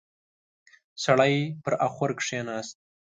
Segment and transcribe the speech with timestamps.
[1.03, 2.77] سړی پر اخور کېناست.